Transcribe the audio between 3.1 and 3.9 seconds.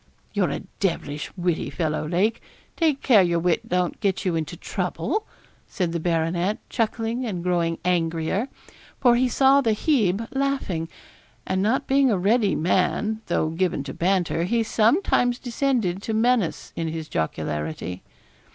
your wit